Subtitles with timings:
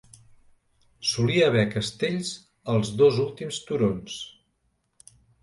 [1.09, 2.31] Solia haver castells
[2.73, 4.19] als dos últims turons.